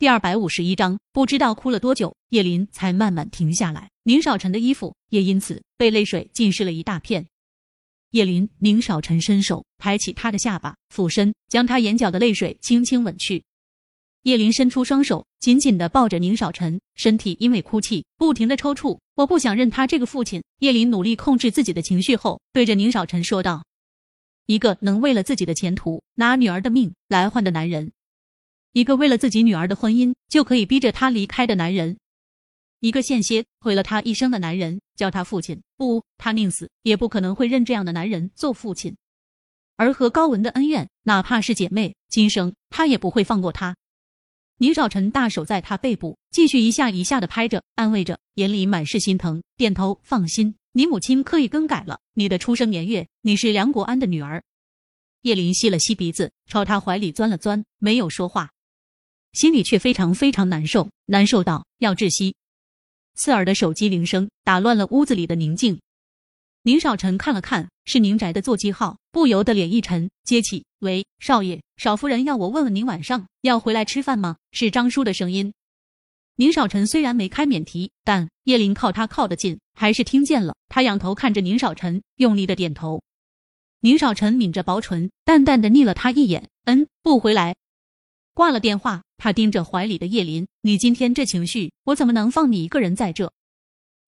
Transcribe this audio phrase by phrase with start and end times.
[0.00, 3.90] 第二百五十一章，不知道哭了多久，叶林才慢慢停下来。
[4.04, 7.26] 宁少臣的衣服也因此被泪水浸湿了一大片。
[8.12, 13.42] 叶林，宁少臣伸手抬起他的下巴，俯身将他眼角的泪水轻轻吻去。
[14.22, 19.00] 叶林伸出双手，紧紧的抱着宁少臣，身体因为哭泣不停的抽搐。
[19.16, 20.40] 我不想认他这个父亲。
[20.60, 23.64] 叶林努力控制自己的情绪后，对着宁少臣说道
[24.46, 27.90] ：“一个能为了自己的前途拿女儿的命来换的男人，
[28.72, 31.98] 一个为了自己女儿的婚姻就可以逼着他离开的男人。”
[32.80, 38.96] 一个险些毁了他一生的男人叫他父亲，不，他宁死也不可能会认这样的男人做父亲。
[39.76, 43.76] 而和高文的恩怨，哪怕是姐妹，今生他也不会放过他。
[44.58, 54.42] 宁少臣大手在他背部继续一下一下的拍着，安慰着，眼里满是心疼，点头，放心，你母亲刻意更改了你的出生年月，你是梁国安的女儿。
[55.22, 58.50] 叶林吸了吸鼻子，朝他怀里钻了钻，没有说话，
[59.32, 62.34] 心里却非常非常难受，难受到要窒息。
[63.14, 65.80] 刺耳的手机铃声打乱了屋子里的宁静。
[66.62, 75.52] 宁少臣看了看是宁宅的座机号，不由得脸一沉，接起：“喂，少爷，少夫人要我问问您晚上要回来吃饭吗？”是张叔的声音。
[76.36, 80.54] 宁少臣虽然没开免提，但叶林靠他靠得近，还是听见了。
[80.68, 83.02] 他仰头看着宁少臣，用力的点头。
[83.80, 87.56] 宁少臣抿着薄唇，淡淡的睨了他一眼：“嗯，不回来。”
[88.38, 89.02] 挂了电话。
[89.16, 93.32] 他盯着怀里的叶林，你今天这情绪，我怎么能放你一个人在这？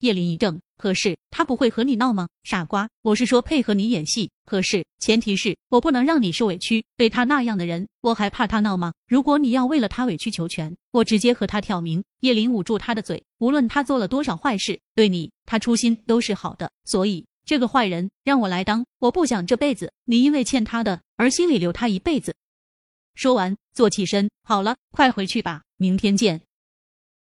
[0.00, 2.28] 叶林一怔，可是他不会和你闹吗？
[2.42, 6.84] 傻瓜，我是说配合你演戏，可是前提是我不能让你受委屈。
[6.98, 8.92] 对他那样的人，我还怕他闹吗？
[9.06, 12.04] 如果你要为了他委曲求全，我直接和他挑明。
[12.20, 22.36] 叶林捂住他的嘴，无论他做了多少坏事，对你，他初心都是好的，所以这个坏人让我来当，我不想这辈子你因为欠他的而心里留他一辈子。
[23.18, 26.40] 说完，坐起身，好了，快回去吧，明天见。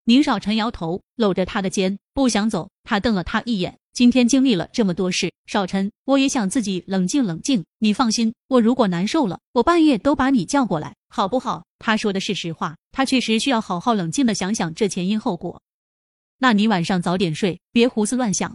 [0.05, 2.69] 宁少臣摇头，搂着他的肩，不想走。
[2.85, 7.65] 他瞪了他一眼，今天经历了这么多事，少臣，我也想自己冷静冷静。
[7.79, 11.65] 你放心，我如果难受了，我半夜都把你叫过来，好不好？
[11.79, 15.63] 他说的是实话，他确实需要好好冷静的想想这前因后果。
[16.37, 18.55] 那你晚上早点睡，别胡思乱想。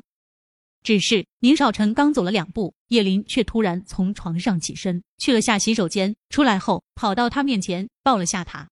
[0.84, 6.16] 只是宁少臣刚走了两步，叶林却突然从床上起身，去了下洗手间。
[6.30, 8.68] 出来后，跑到他面前抱了下他，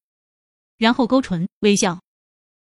[0.77, 2.01] 然后勾唇微笑，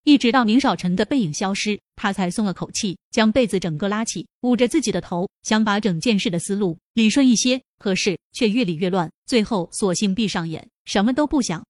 [0.04, 11.64] 一直到宁少臣的背影消失，他才松了口气，将被子整个拉起，捂着自己的头，想把整件事的思路理顺一些，可是却越理越乱，最后索性闭上眼，什么都不想。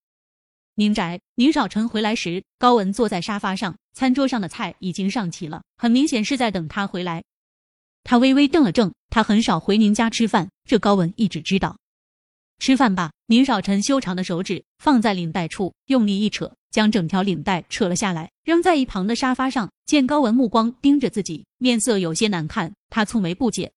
[0.76, 7.22] 宁宅，宁少臣回来时，高文坐在沙发上，餐桌上的菜已经上齐了，很明显是在等他回来。
[8.02, 11.76] 他微微怔了怔，他很少回您家吃饭，这高文一直知道。
[12.58, 13.10] 吃饭吧。
[13.26, 19.70] 宁少臣修长的手指放在领带处，用力一扯，将整条领带扯了下来，扔在一旁的沙发上。
[19.86, 23.72] 见高文目光盯着自己，面色有些难看，他蹙眉不解。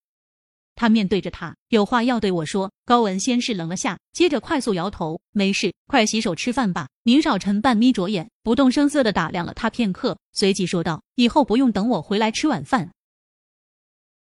[0.75, 2.71] 他面对着他，有话要对我说。
[2.83, 12.91] 高文先是愣了下，接着快速摇头：“没事，快洗手吃饭吧。”宁少臣半眯着眼，不动声色的打量了他片刻，随即说道：“以后不用等我回来吃晚饭，